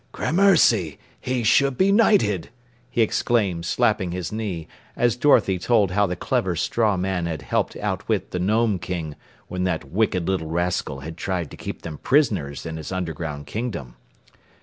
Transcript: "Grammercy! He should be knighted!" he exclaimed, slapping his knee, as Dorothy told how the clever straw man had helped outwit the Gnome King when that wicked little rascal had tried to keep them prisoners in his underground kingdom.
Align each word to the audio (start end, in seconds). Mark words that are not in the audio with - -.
"Grammercy! 0.13 0.97
He 1.19 1.43
should 1.43 1.77
be 1.77 1.91
knighted!" 1.91 2.49
he 2.89 3.03
exclaimed, 3.03 3.67
slapping 3.67 4.11
his 4.11 4.31
knee, 4.31 4.67
as 4.95 5.15
Dorothy 5.15 5.59
told 5.59 5.91
how 5.91 6.07
the 6.07 6.15
clever 6.15 6.55
straw 6.55 6.97
man 6.97 7.27
had 7.27 7.43
helped 7.43 7.75
outwit 7.75 8.31
the 8.31 8.39
Gnome 8.39 8.79
King 8.79 9.15
when 9.47 9.63
that 9.65 9.91
wicked 9.91 10.27
little 10.27 10.49
rascal 10.49 11.01
had 11.01 11.17
tried 11.17 11.51
to 11.51 11.55
keep 11.57 11.83
them 11.83 11.99
prisoners 11.99 12.65
in 12.65 12.77
his 12.77 12.91
underground 12.91 13.45
kingdom. 13.45 13.95